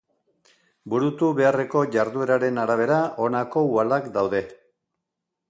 Burutu 0.93 1.29
beharreko 1.39 1.83
jardueraren 1.97 2.57
arabera 2.65 2.99
honako 3.27 3.65
uhalak 3.75 4.11
daude. 4.19 4.43